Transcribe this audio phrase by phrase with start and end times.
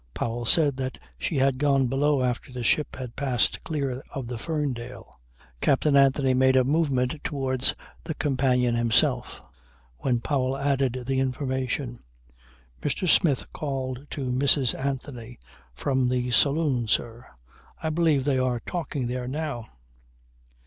[0.15, 4.39] Powell said that she had gone below after the ship had passed clear of the
[4.39, 5.19] Ferndale.
[5.61, 7.75] Captain Anthony made a movement towards
[8.05, 9.43] the companion himself,
[9.97, 11.99] when Powell added the information.
[12.81, 13.07] "Mr.
[13.07, 14.73] Smith called to Mrs.
[14.73, 15.37] Anthony
[15.75, 17.27] from the saloon, sir.
[17.83, 19.67] I believe they are talking there now."